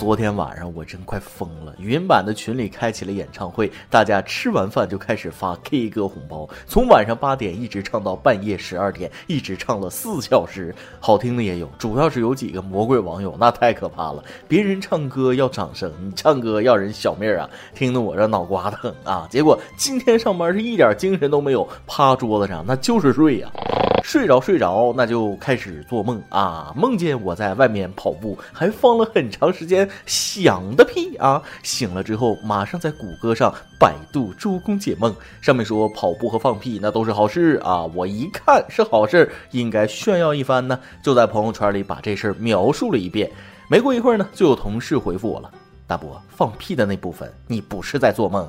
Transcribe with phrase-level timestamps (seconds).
[0.00, 23.50] 昨天晚上我真快疯了，语音版的群里开启了演唱会，大家吃完饭就开始发 K 歌红包，从晚上八点一直唱到半夜十二点，一直唱了四小时，好听的也有，主要是有几个魔鬼网友，那太可怕了，别人唱歌要掌声，你唱歌要人小命啊，听得我这脑瓜疼啊，结果今天上班是一点精神都没有，趴桌子上那就是睡呀。
[24.02, 26.72] 睡着睡着，那就开始做梦啊！
[26.76, 31.42] 梦见我在外面跑步，还放了很长时间响的屁啊！
[31.62, 37.84] 醒了之后，马上在谷歌上百度周公解梦，上面说跑步和放屁那都是好事啊！
[37.94, 43.30] 我一看是好事，应该炫耀一番呢，就在朋友圈里把这事儿描述了一遍。
[43.68, 45.50] 没过一会儿呢，就有同事回复我了
[45.86, 48.48] ：“大伯，放屁的那部分，你不是在做梦。”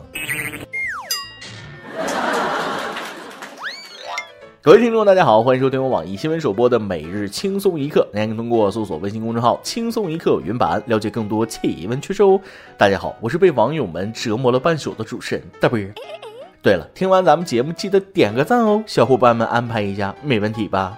[4.64, 8.08] 各位听众，大家好，欢迎收听我网易新闻首播的每日轻松一刻。
[8.14, 12.40] 您可以通过搜索微信公众号“轻松一刻”云版了解更多奇闻趣事哦。
[12.78, 15.80] 大家好，我是被网友们折磨了半宿的主持人大波。
[16.62, 20.96] 对了，听完咱们节目记得点个赞哦，小伙伴们安排一下，没问题吧？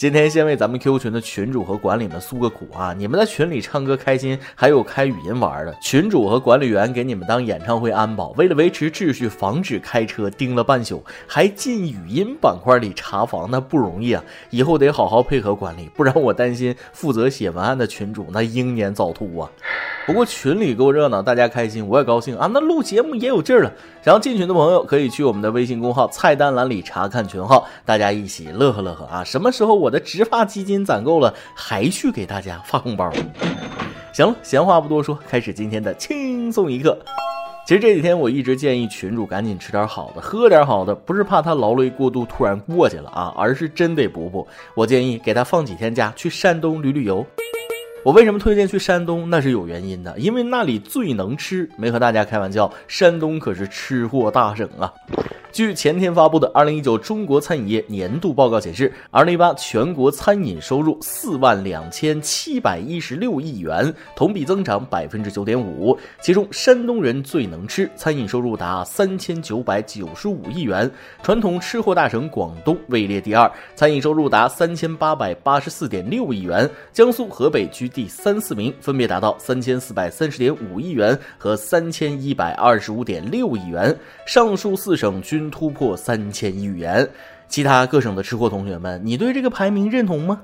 [0.00, 2.94] 今天先为咱们 Q 群的群主和管理们诉个苦啊！
[2.96, 14.24] 你们在群里唱歌开心，还有开语音玩的，群主和管理员给你们当演唱会安保，为了维持秩序，防止开车盯了半宿，还进语音板块里查房，那不容易啊！
[14.48, 19.50] 以后得好好配合管理，不然我担心负责写文案的群主那英年早秃啊！
[20.06, 22.48] 不过群里够热闹，大家开心，我也高兴啊！
[22.54, 23.70] 那录节目也有劲儿了。
[24.02, 29.22] 想要进群的朋友可以去我们的微信公号菜单栏里查看群号，大家一起乐呵乐呵啊！
[29.22, 33.12] 什么时候我的植发基金攒够了，还去给大家发红包？
[34.14, 36.98] 行了， 闲话不多说，开始今天的轻松一刻。
[37.66, 44.48] 其实这几天我一直建议群主赶紧吃点好的，喝点好的，不是怕他劳累过度突然过去了啊，而是真得补补。
[44.74, 47.22] 我建议给他放几天假，去山东旅旅游。
[48.02, 49.28] 我为什么推荐去山东？
[49.28, 51.68] 那是有原因的，因为那里最能吃。
[51.76, 54.90] 没和大家开玩笑，山东可是吃货大省啊。
[55.52, 65.98] 据前天发布的《二零一九中国餐饮业年度报告》显示，二零一八全国餐饮收入四万两千七百一十六亿元，同比增长百分之九点五。
[66.20, 70.88] 其中，山东人最能吃，餐饮收入达三千九百九十五亿元，
[71.20, 76.68] 传统吃货大省广东位列第二，餐饮收入达三千八百八十四点六亿元。
[76.92, 83.96] 江苏、河北居第三、四名，分别达到三千四百三十点五亿元和三千一百二十五点六亿元。
[84.24, 85.39] 上述四省均。
[85.48, 87.08] 突破三千亿元，
[87.48, 90.40] 其他各省的吃货同学们，你对这个排名认同吗？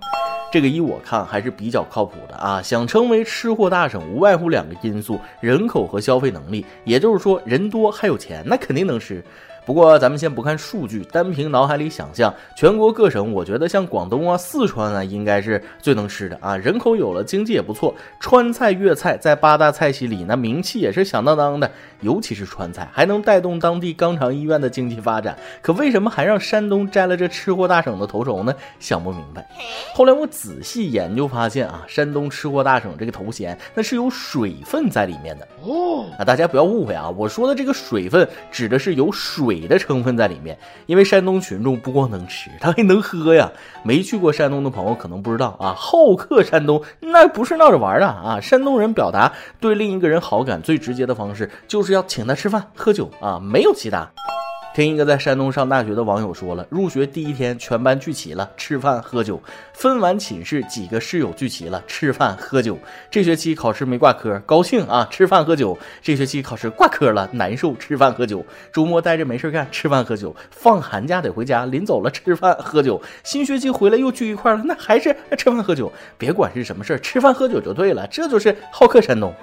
[0.53, 2.63] 这个依我看还是比较靠谱的啊！
[2.63, 6.65] 想成为吃货大省，无外乎两个因素：人口和消费能力。
[6.85, 9.23] 也就是说，人多还有钱，那肯定能吃。
[9.67, 16.57] 不过咱们先不看数据，单凭脑海里想象，全国各省，我觉得像广东啊、四川啊，应该是最能吃的啊。
[16.57, 21.69] 人口有了，经济也不错，川菜、粤菜在八大菜系里，那名气也是响当当的。
[22.03, 25.37] 尤其是川菜，还能带动当地肛肠医院的经济发展。
[25.61, 28.55] 可为什么还让山东摘了这吃货大省的头筹呢？
[28.79, 29.45] 想不明白。
[29.95, 36.05] 后来我仔细研究发现啊，山东吃货大省这个头衔，那是有水分在里面的哦。
[36.19, 39.56] 啊，大家不要误会啊，我说的这个水分指的是有水。
[39.57, 43.51] 水的成分在里面，因为山东群众不光能吃，他还能喝呀。
[43.83, 48.41] 没去过山东的朋友可能不知道啊，好客山东那不是闹着玩的啊。
[48.41, 54.11] 山东人表达对另一个人好感最直接的方式，就是要请他吃饭喝酒啊，没有其他。
[54.77, 59.43] 听一个在山东上大学的网友说了，入学第一天全班聚齐了，吃饭喝酒，
[59.73, 62.79] 分完寝室几个室友聚齐了，吃饭喝酒。
[63.11, 65.79] 这学期考试没挂科，高兴啊，吃饭喝酒。
[66.03, 68.45] 这学期考试挂科了，难受，吃饭喝酒。
[68.71, 70.37] 周末待着没事干，吃饭喝酒。
[70.51, 73.01] 放寒假得回家，临走了吃饭喝酒。
[73.25, 75.91] 新学期回来又聚一块了，那还是吃饭喝酒。
[76.19, 79.35] 别管是什么事儿，吃饭喝酒就对了，这就是好客山东。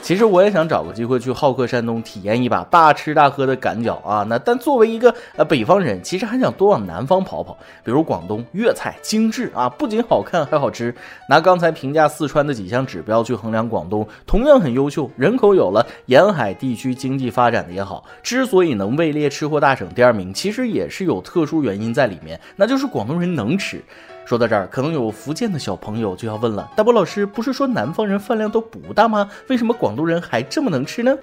[0.00, 4.24] 其实我也想找个机会去好客山东体验一把大吃大喝的赶脚啊！
[4.28, 10.94] 那但作为一个呃北方人，其实还想多往南方跑跑，比如广东粤菜精致啊，不仅好看还好吃。
[11.28, 15.10] 拿刚才评价四川的几项指标去衡量广东，同样很优秀。
[15.16, 18.02] 人口有了，沿海地区经济发展的也好。
[18.22, 23.84] 之所以能位列吃货大省第二名，其实也是有特殊原因在里面，那就是广东人能吃。
[24.28, 29.26] 说到这儿，可能有福建的小朋友就要问了：大波老师不是说南方人饭量都不大吗？
[29.48, 31.16] 为什么广东人还这么能吃呢？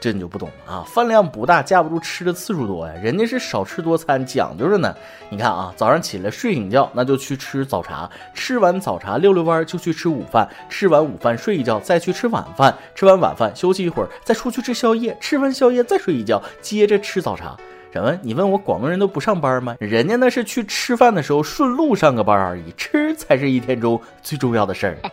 [0.00, 0.82] 这你就不懂了啊！
[0.86, 2.94] 饭量不大，架不住吃的次数多呀。
[3.02, 4.96] 人家是少吃多餐，讲究着呢。
[5.28, 17.54] 你看啊，早上起来睡醒觉，那就去吃早茶；吃完早茶溜溜弯就去吃午饭；吃完午饭睡一觉，再去吃晚饭；吃完晚饭休息一会儿，再出去吃宵夜；吃完宵夜再睡一觉，接着吃早茶。
[17.92, 18.18] 什么？
[18.22, 19.76] 你问我广东人都不上班吗？
[19.80, 24.98] 人家那是去吃饭的时候顺路上个班而已，吃才是一天中最重要的事儿。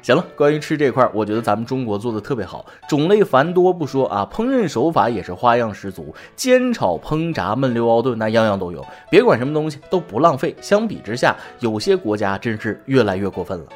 [0.00, 10.54] 行了，关于吃这块，我觉得咱们中国做的特别好，种类繁多不说啊，烹饪手法也是花样十足，煎炒烹炸焖溜熬炖，那样样都有，别管什么东西都不浪费。
[10.60, 13.66] 相比之下，有些国家真是越来越过分了。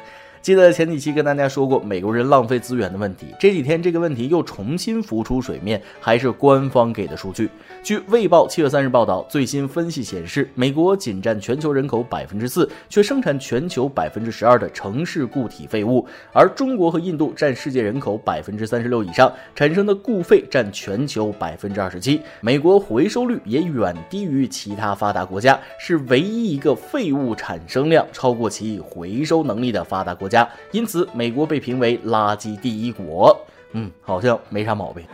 [0.43, 7.49] 记得前几期跟大家说过美国人浪费资源的问题，这几天这个问题又重新浮出水面，还是官方给的数据。
[7.81, 22.21] 据《卫报》七月三日报道，最新分析显示，美国仅占全球人口百分之四，却生产全球百分之十二的城市固体废物；而中国和印度占世界人口百分之三十六以上，产生的固废占全球百分之二十七。
[22.41, 30.27] 美国回收率也远低于其他发达国家，是唯一一个废物产生量超过其回收能力的发达国。
[30.32, 33.33] 家，家因此美国被评为垃圾第一国。
[33.71, 35.05] 嗯，好像没啥毛病。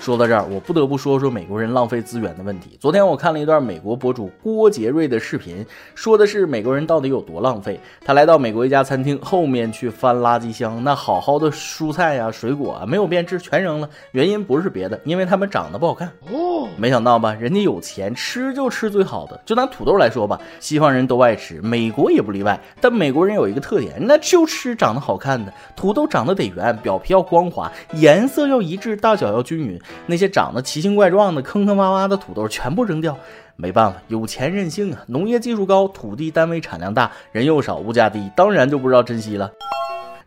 [0.00, 2.74] 说到这儿，我不得不说说美国人浪费资源的问题。
[2.80, 5.64] 昨天我看了一段美国博主郭杰瑞的视频，
[5.94, 7.78] 说的是美国人到底有多浪费。
[8.02, 13.90] 他来到美国一家餐厅后面去翻垃圾箱，那好好的蔬菜呀、水果啊，没有变质，全扔了。
[14.12, 16.10] 原因不是别的，因为他们长得不好看。
[16.76, 17.34] 没想到吧？
[17.34, 19.40] 人家有钱，吃就吃最好的。
[19.44, 22.58] 就拿土豆来说吧，西方人都爱吃，美国也不例外。
[22.80, 25.52] 但美国人有一个特点，那就吃长得好看的。
[25.76, 29.80] 土豆长得得圆，表皮要光滑，颜色要一致，大小要均匀。
[30.06, 33.16] 那些长得奇形怪状的、坑坑洼洼的土豆全部扔掉，
[33.56, 35.02] 没办法，有钱任性啊！
[35.08, 39.50] 农业技术高，土地单位产量大，人又少，物价低，当然就不知道珍惜了。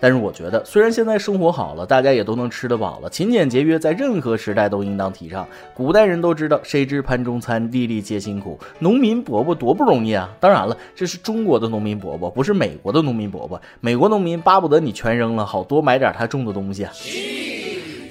[0.04, 5.48] 但是我觉得，虽然现在生活好了，大家也都能吃得饱了，勤俭节约在任何时代都应当提倡。
[5.74, 8.60] 古代人都知道，谁知盘中餐，粒粒皆辛苦。
[8.80, 10.30] 农民伯伯多不容易啊！
[10.42, 13.62] 当然了，这是中国的农民伯伯，不是美国的农民伯伯。
[13.80, 16.92] 美国农民巴不得你全扔了，好多买点他种的东西啊。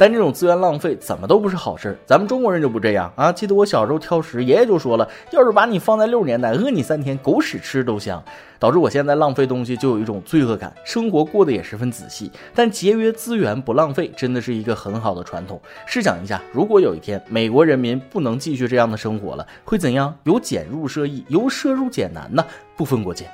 [0.03, 1.97] 但这种资源浪费怎么都不是好事。
[2.05, 3.31] 咱们中国人就不这样啊！
[3.31, 8.21] 记得我小时候挑食，爷爷就说了，要是把你放在六十年代，饿你三天，狗屎吃都香。
[8.59, 12.29] 导致我现在浪费东西就有一种罪恶感，生活过得也十分仔细。
[12.53, 15.61] 但节约资源不浪费，真的是一个很好的传统。
[15.87, 20.13] 试想一下，如果有一天美国人民不能继续这样的生活了，会怎样？
[20.25, 22.45] 由俭入奢易，由奢入俭难呢？
[22.77, 23.31] 不分国界。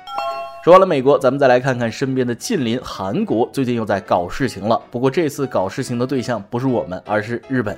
[0.61, 4.79] 说完了美国，咱们再来看看身边的近邻韩国，最近又在搞事情了。
[4.91, 7.77] 不过这次搞事情的对象不是我们，而是日本。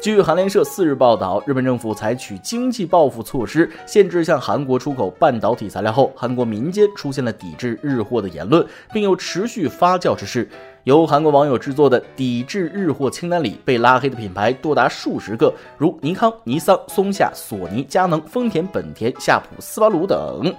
[0.00, 10.48] 据韩联社四日报道，日本政府采取经济报复措施，限制向韩国出口半导体材料后，韩国民间出现了抵制日货的言论，并有持续发酵之势。
[10.84, 20.54] 由韩国网友制作的抵制日货清单里，被拉黑的品牌多达数十个，如尼康、尼桑、松下、索尼、佳能、丰田、本田、夏普、斯巴鲁等。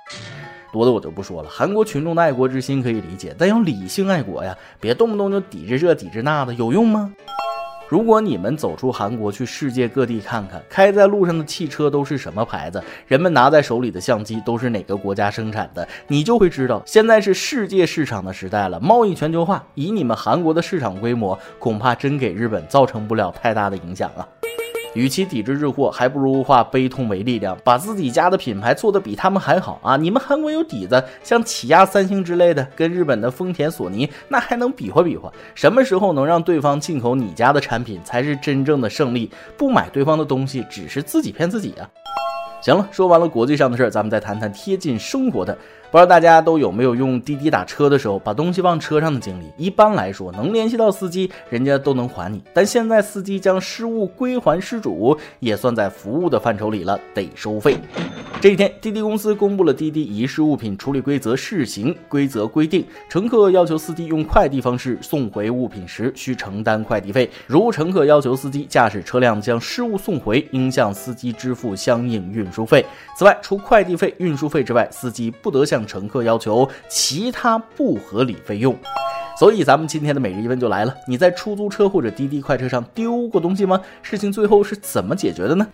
[0.77, 7.11] 多的我就不说了，韩国群众的爱国之心可以理解，但要理性爱国呀，别动不动就抵制这抵制那的，有用吗？
[7.89, 24.27] 如果你们走出韩国去世界各地看看，开在路上的汽车都是什么牌子，人们拿在手里的相机都是哪个国家生产的，你就会知道，现在是世界市场的时代了，贸易全球化，以你们韩国的市场规模，恐怕真给日本造成不了太大的影响啊。
[24.93, 29.95] 与其抵制日货，还不如化悲痛为力量，把自己家的品牌做得比他们还好啊！
[29.95, 35.31] 你们韩国有底子，像起亚、三星之类的，跟日本的丰田、索尼那还能比划比划？
[35.53, 39.29] 什么时候能让对方进口你家的产品，才是真正的胜利？
[39.55, 41.87] 不买对方的东西，只是自己骗自己啊！
[42.59, 45.55] 行了，说完了国际上的事儿，咱们再谈谈贴近生活的。
[45.89, 49.45] 不知道大家都有没有用滴滴打车的时候把东西忘车上的经历？
[49.55, 52.43] 一般来说，能联系到司机，人家都能还你。
[52.53, 57.77] 但现在司机将失物归还失主，也算在服务的范畴里了，得收费。
[58.41, 67.29] 这几天，滴滴公司公布了滴滴遗失物品处理规则试行规则，规定乘客要求司机用快递方式送回物品时，需承担快递费。
[67.47, 72.85] 如乘客要求司机驾驶车辆将失物送回，应向司机支付相应运输费。
[73.17, 78.75] 此外，除快递费、运输费之外，司机不得向向乘客要求其他不合理费用，
[79.37, 83.79] 所以咱们今天的每日一问就来了：你在出租车或者滴滴快车上丢过东西吗？
[84.01, 85.67] 事情最后是怎么解决的呢？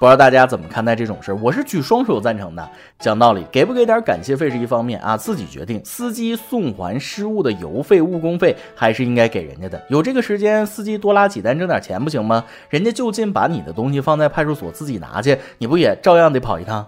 [0.00, 1.38] 不知道大家怎么看待这种事儿？
[1.42, 2.66] 我是举双手赞成的。
[2.98, 5.78] 讲道理，给不给点感谢费是一方面啊，自己决定。
[5.84, 9.82] 司机送还失物的油费、误工费还是应该给人家的。
[9.90, 12.42] 有这个时间，司机多拉几单挣点钱不行吗？
[12.70, 16.86] 人家就近把你的东西放在派出所自己拿去，你不也照样得跑一趟？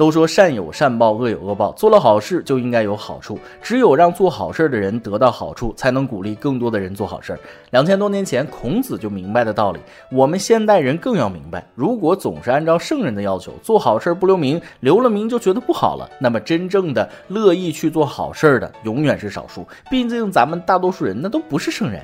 [0.00, 3.38] 都说善有善报，恶有恶报，做了好事就应该有好处。
[3.60, 7.38] 只有让做好事的人得到好处，才能鼓励更多的人做好事。
[7.68, 9.80] 两千多年前，孔子就明白的道理，
[10.10, 19.68] 我们现代人更要明白：如果总是按照圣人的要求做好事不留名，留了名就觉得不好了，那么真正的乐意去做好事的永远是少数。
[19.90, 22.02] 毕竟咱们大多数人那都不是圣人。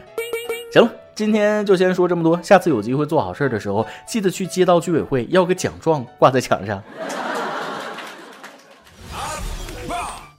[0.71, 2.39] 行了，今天就先说这么多。
[2.43, 6.83] 下次有机会做好事的时候，记得去街道居委会要个奖状挂在墙上。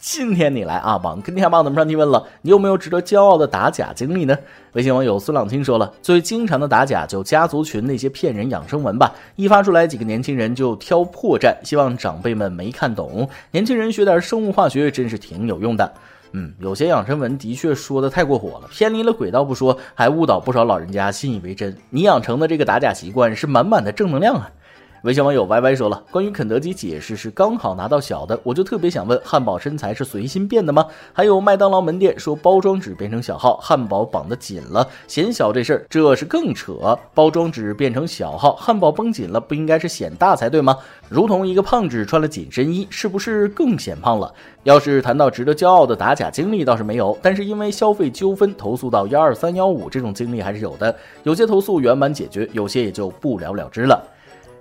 [0.10, 2.24] 今天你来啊，网跟天棒怎么上提问了？
[2.42, 4.38] 你有没有值得骄傲的打假经历呢？
[4.72, 15.92] 微信网友孙朗清说了，最经常的打假就家族群那些骗人养生文吧，一发出来几个年轻人就挑破绽，希望长辈们没看懂，年轻人学点生物化学真是挺有用的。
[16.32, 21.76] 嗯，有些养生文的确说的太过火了，偏离了轨道不说，还误导不少老人家信以为真。
[21.90, 24.50] 你养成的这个打假习惯是满满的正能量啊！
[25.08, 30.86] 微信网友 Y Y 说了，关于肯德基解释是刚好拿到小的，我就特别想问，汉堡身材是随心变的吗？
[31.14, 37.00] 还有麦当劳门店说包装纸变成小号，汉堡绑得紧了，显小这事儿，这是更扯。
[37.14, 40.78] 包装纸变成小号，汉堡绷紧了，不应该是显大才对吗？
[41.08, 44.30] 如同一个胖子穿了紧身衣，是不是更显胖了？
[44.64, 54.06] 要是谈到值得骄傲的打假经历，倒是没有，但是因为消费纠纷投诉到幺二三幺五这种经历还是有的，有些投诉圆满解决，有些也就不了了之了。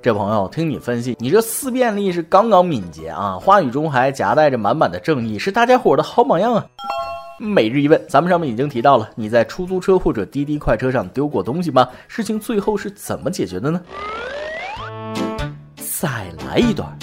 [0.07, 6.65] 这朋友，听你分析，你这思辨力是刚刚敏捷啊，话语中还夹带着满满的正义，是大家伙的好榜样啊。
[7.41, 11.89] 每日一问，咱们上面已经提到了，你在出租车或者滴滴快车上丢过东西吗？
[12.07, 13.81] 事情最后是怎么解决的呢？
[15.99, 16.09] 再
[16.47, 16.97] 来一段。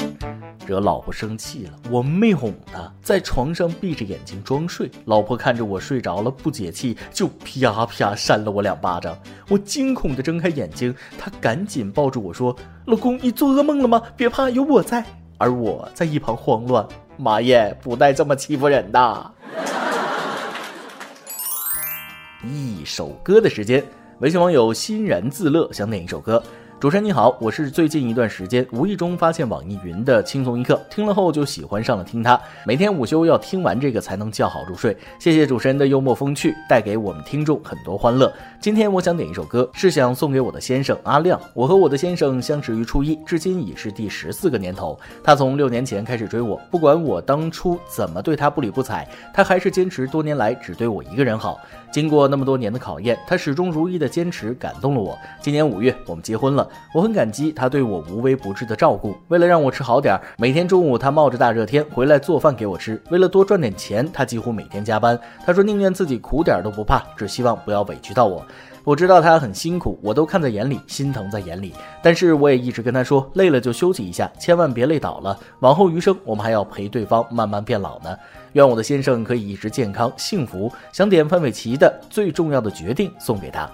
[0.65, 4.89] 惹老婆生气了，我没哄她，在床上闭着眼睛装睡。
[5.05, 9.17] 老婆看着我睡着了，不解气，就啪啪扇了我两巴掌。
[9.50, 12.55] 我惊恐地睁开眼睛，她赶紧抱住我说
[12.86, 14.01] ：“老公，你做噩梦了吗？
[14.15, 15.03] 别怕，有我在。”
[15.39, 19.32] 而我在一旁慌乱，妈耶，不带这么欺负人的。
[22.48, 23.84] 一首歌的时间，
[24.20, 26.41] 微信网友欣然自乐想点一首歌。
[26.83, 32.37] 主持人你好，我是最近一段时间无意中发现网易云的轻松一刻，听了后就喜欢上了听它。
[32.65, 34.93] 每天午休要听完这个才能叫好入睡。
[35.17, 38.29] 谢谢主持人的幽默风趣，带给我们听众很多欢乐。
[38.59, 41.39] 今天我想点一首歌，是想送给我的先生阿亮。
[41.53, 44.99] 我和我的先生相识于初一，至今已是第十四个年头。
[45.23, 51.57] 他从六年前开始追我，不管我当初怎么对他不理不睬，他还是坚持多年来只对我一个人好。
[51.93, 55.17] 经过那么多年的考验，他始终如一的坚持感动了我。
[55.39, 59.15] 今年五月，我们结婚了，我很感激他对我无微不至的照顾。
[59.27, 63.01] 为了让我吃好点，每天中午他冒着大热天回来做饭给我吃。
[63.09, 65.19] 为了多赚点钱，他几乎每天加班。
[65.45, 68.45] 他说宁愿自己苦点都不怕，只希望不要委屈到我。
[68.85, 71.73] 我知道他很辛苦，我都看在眼里，心疼在眼里。
[72.01, 75.39] 但是我也一直跟他说，累了就休息一下，千万别累倒了。
[75.61, 78.13] 往后余生，我们还要陪对方慢慢变老呢。
[78.51, 80.69] 愿我的先生可以一直健康幸福。
[80.91, 83.71] 想点范玮琪的最重要的决定送给他，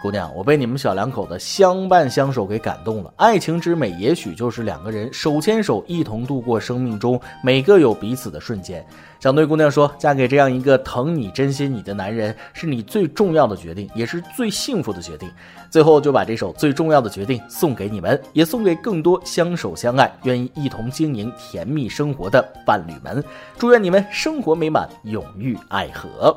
[0.00, 3.12] 姑娘，我被你们小两口的相伴相守给感动了。
[3.16, 8.84] 爱情之美，也许就是两个人手牵手一同度过生命中每个有彼此的瞬间。
[9.18, 15.28] 想对姑娘说，嫁给这样一个疼你、珍惜你的男人，是你最重要的决定，也是最幸福的决定。
[15.68, 23.22] 最后就把这首最重要的决定送给你们，也送给更多相守相爱、愿意一同经营甜蜜生活的伴侣们。
[23.58, 26.36] 祝愿你们生活美满，永浴爱河。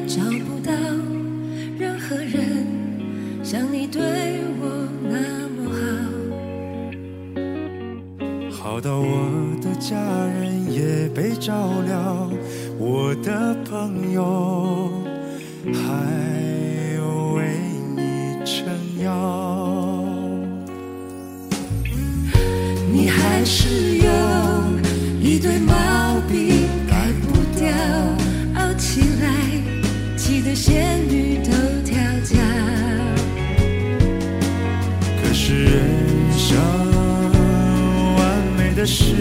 [8.81, 9.05] 到我
[9.61, 9.95] 的家
[10.25, 11.53] 人也被照
[11.85, 12.27] 料，
[12.79, 14.89] 我的朋友
[15.65, 15.71] 还
[16.95, 17.59] 有为
[17.95, 18.01] 你
[18.43, 18.65] 撑
[19.03, 19.07] 腰，
[22.91, 24.09] 你还是有
[25.21, 25.73] 一对猫
[38.81, 39.13] 的事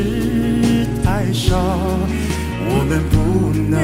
[1.04, 1.58] 太少，
[2.64, 3.78] 我们不能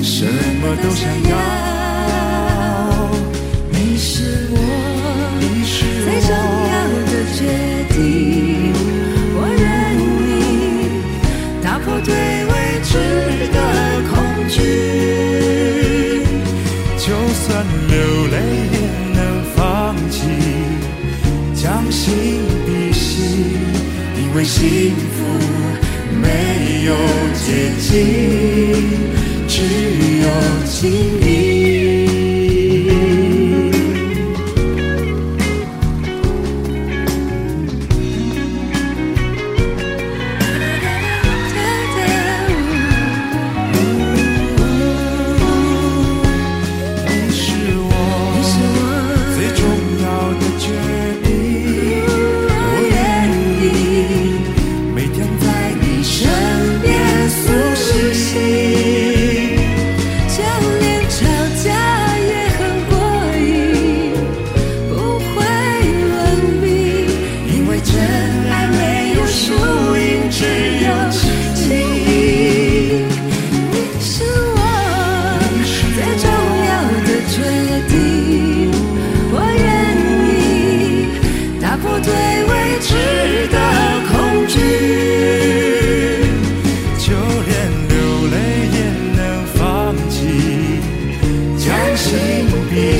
[0.00, 1.77] 什么都想要。
[24.48, 25.26] 幸福
[26.22, 26.94] 没有
[27.34, 27.92] 捷径
[29.46, 29.62] 只
[30.22, 30.26] 有
[30.64, 31.47] 经历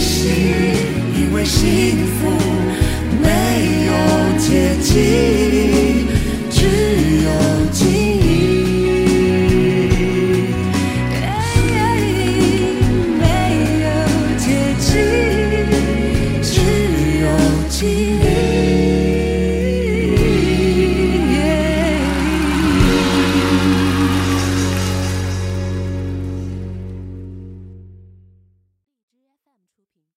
[0.09, 0.31] 心，
[1.15, 2.31] 因为幸福
[3.21, 3.29] 没
[3.85, 3.93] 有
[4.38, 5.77] 捷径。